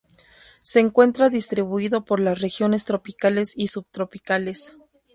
Se 0.63 0.79
encuentra 0.79 1.29
distribuido 1.29 2.03
por 2.05 2.19
las 2.19 2.41
regiones 2.41 2.85
tropicales 2.85 3.53
y 3.55 3.67
subtropicales. 3.67 4.73